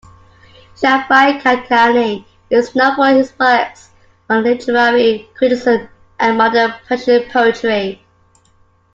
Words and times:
Shafiei-Kadkani 0.77 2.25
is 2.49 2.73
known 2.73 2.95
for 2.95 3.05
his 3.09 3.33
works 3.39 3.91
on 4.31 4.41
literary 4.43 5.29
criticism 5.37 5.89
and 6.19 6.39
modern 6.39 6.71
Persian 6.87 7.29
poetry. 7.29 8.03